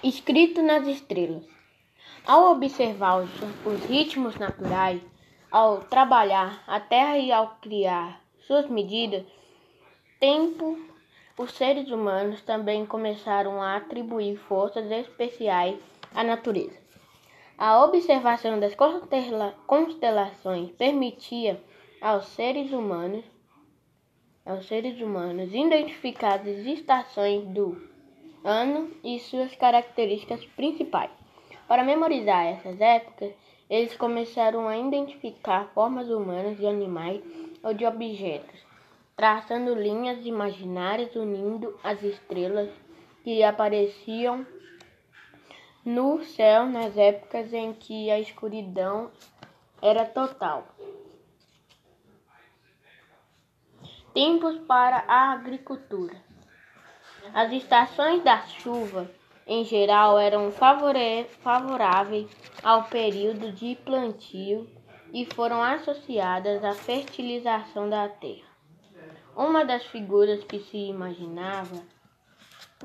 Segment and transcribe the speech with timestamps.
[0.00, 1.42] Escrito nas estrelas.
[2.24, 3.30] Ao observar os,
[3.66, 5.02] os ritmos naturais,
[5.50, 9.24] ao trabalhar a terra e ao criar suas medidas,
[10.20, 10.78] tempo,
[11.36, 15.76] os seres humanos também começaram a atribuir forças especiais
[16.14, 16.78] à natureza.
[17.58, 18.76] A observação das
[19.66, 21.60] constelações permitia
[22.00, 23.24] aos seres humanos
[24.46, 27.97] aos seres humanos identificar as estações do
[28.44, 31.10] ano e suas características principais.
[31.66, 33.32] Para memorizar essas épocas,
[33.68, 37.22] eles começaram a identificar formas humanas de animais
[37.62, 38.60] ou de objetos,
[39.16, 42.70] traçando linhas imaginárias unindo as estrelas
[43.22, 44.46] que apareciam
[45.84, 49.10] no céu nas épocas em que a escuridão
[49.82, 50.66] era total.
[54.14, 56.27] Tempos para a agricultura.
[57.34, 59.10] As estações da chuva,
[59.46, 62.26] em geral, eram favoráveis
[62.62, 64.68] ao período de plantio
[65.12, 68.48] e foram associadas à fertilização da terra.
[69.36, 71.82] Uma das figuras que se imaginava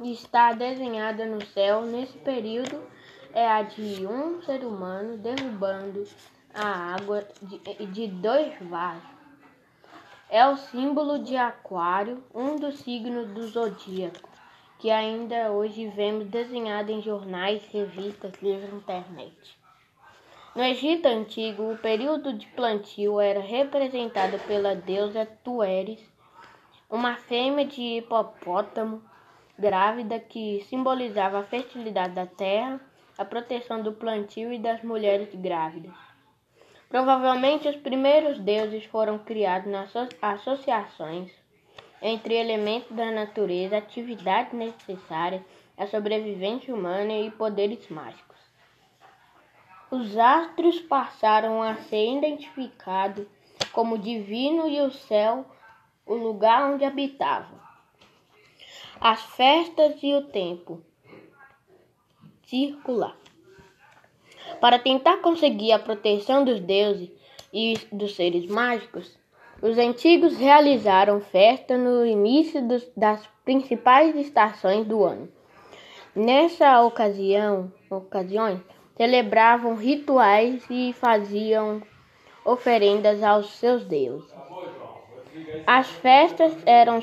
[0.04, 2.84] está desenhada no céu nesse período
[3.34, 6.04] é a de um ser humano derrubando
[6.54, 9.14] a água de, de dois vasos.
[10.30, 14.33] É o símbolo de Aquário, um dos signos do zodíaco
[14.84, 19.58] que ainda hoje vemos desenhado em jornais, revistas, livros e internet.
[20.54, 26.02] No Egito Antigo, o período de plantio era representado pela deusa Tueres,
[26.90, 29.02] uma fêmea de hipopótamo
[29.58, 32.82] grávida que simbolizava a fertilidade da terra,
[33.18, 35.96] a proteção do plantio e das mulheres grávidas.
[36.90, 41.43] Provavelmente os primeiros deuses foram criados nas associações
[42.06, 45.42] entre elementos da natureza, atividades necessárias
[45.78, 48.38] à sobrevivência humana e poderes mágicos.
[49.90, 53.26] Os astros passaram a ser identificados
[53.72, 55.46] como divino e o céu
[56.06, 57.58] o lugar onde habitavam.
[59.00, 60.82] As festas e o tempo
[62.44, 63.16] circular.
[64.60, 67.10] Para tentar conseguir a proteção dos deuses
[67.54, 69.18] e dos seres mágicos,
[69.64, 75.30] os antigos realizaram festa no início dos, das principais estações do ano.
[76.14, 78.60] Nessa ocasião, ocasiões,
[78.98, 81.82] celebravam rituais e faziam
[82.44, 84.30] oferendas aos seus deuses.
[85.66, 87.00] As festas eram,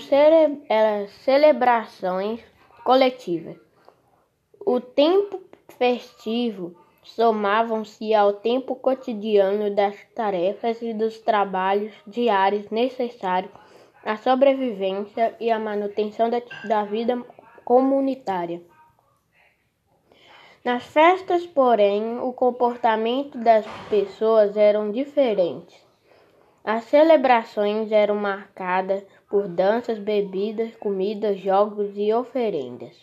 [0.68, 2.42] eram celebrações
[2.84, 3.56] coletivas.
[4.66, 5.42] O tempo
[5.78, 6.76] festivo
[7.14, 13.52] somavam-se ao tempo cotidiano das tarefas e dos trabalhos diários necessários
[14.04, 17.22] à sobrevivência e à manutenção da, da vida
[17.64, 18.62] comunitária.
[20.64, 25.80] Nas festas, porém, o comportamento das pessoas eram diferentes.
[26.62, 32.94] As celebrações eram marcadas por danças, bebidas, comidas, jogos e oferendas.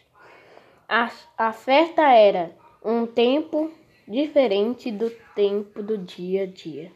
[0.87, 2.51] A, a festa era
[2.85, 3.71] um tempo
[4.07, 6.91] diferente do tempo do dia a dia.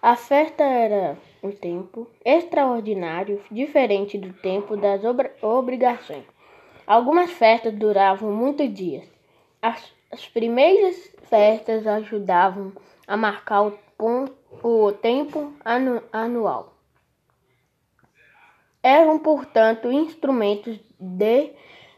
[0.00, 5.02] A festa era um tempo extraordinário, diferente do tempo das
[5.40, 6.24] obrigações.
[6.86, 9.08] Algumas festas duravam muitos dias.
[9.60, 10.96] As, as primeiras
[11.28, 12.72] festas ajudavam
[13.06, 13.72] a marcar o,
[14.62, 16.74] o tempo anu, anual.
[18.82, 21.52] Eram, portanto, instrumentos de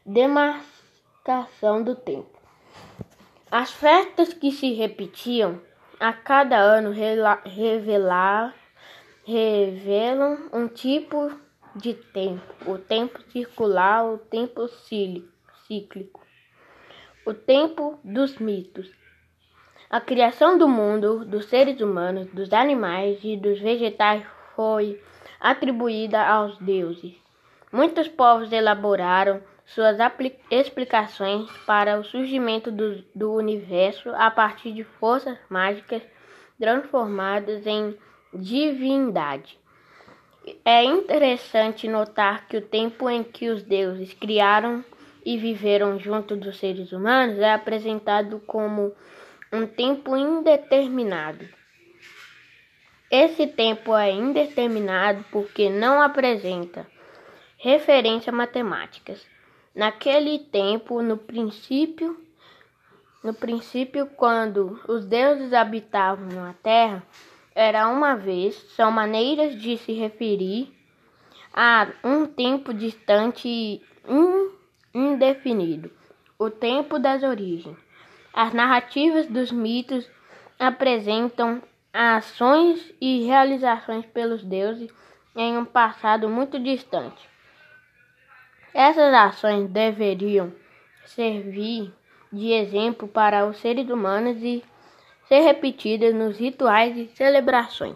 [0.04, 2.34] demarcação do tempo.
[3.57, 5.61] As festas que se repetiam
[6.01, 6.91] a cada ano
[7.45, 8.53] revelar,
[9.25, 11.31] revelam um tipo
[11.77, 14.67] de tempo, o tempo circular, o tempo
[15.69, 16.21] cíclico,
[17.25, 18.91] o tempo dos mitos.
[19.89, 25.01] A criação do mundo, dos seres humanos, dos animais e dos vegetais foi
[25.39, 27.15] atribuída aos deuses.
[27.71, 29.97] Muitos povos elaboraram suas
[30.50, 36.02] explicações para o surgimento do, do universo a partir de forças mágicas
[36.58, 37.96] transformadas em
[38.32, 39.58] divindade.
[40.64, 44.84] É interessante notar que o tempo em que os deuses criaram
[45.25, 48.94] e viveram junto dos seres humanos é apresentado como
[49.50, 51.49] um tempo indeterminado.
[53.10, 56.87] Esse tempo é indeterminado porque não apresenta
[57.56, 59.25] referências matemáticas.
[59.75, 62.17] Naquele tempo, no princípio,
[63.25, 67.03] no princípio, quando os deuses habitavam a terra,
[67.55, 70.73] era uma vez, são maneiras de se referir
[71.53, 73.82] a um tempo distante
[74.94, 75.91] indefinido,
[76.38, 77.77] o tempo das origens.
[78.32, 80.09] As narrativas dos mitos
[80.59, 81.62] apresentam
[81.93, 84.93] ações e realizações pelos deuses
[85.35, 87.33] em um passado muito distante.
[88.75, 90.53] Essas ações deveriam
[91.06, 91.93] servir
[92.32, 94.65] de exemplo para os seres humanos e
[95.29, 97.93] ser repetidas nos rituais e celebrações.